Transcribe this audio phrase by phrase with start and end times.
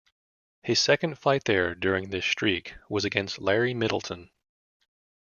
[0.63, 4.31] His second fight there during this streak was against Larry Middleton.